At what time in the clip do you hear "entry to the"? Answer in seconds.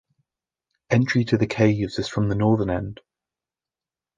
0.89-1.45